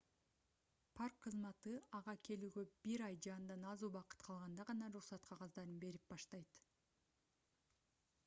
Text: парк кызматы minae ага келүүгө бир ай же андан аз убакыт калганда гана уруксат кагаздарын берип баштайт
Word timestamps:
парк 0.99 1.17
кызматы 1.25 1.73
minae 1.73 1.89
ага 1.97 2.13
келүүгө 2.27 2.63
бир 2.87 3.03
ай 3.09 3.19
же 3.25 3.31
андан 3.35 3.67
аз 3.73 3.83
убакыт 3.89 4.25
калганда 4.29 4.65
гана 4.71 4.87
уруксат 4.93 5.27
кагаздарын 5.33 5.77
берип 5.85 6.07
баштайт 6.15 6.63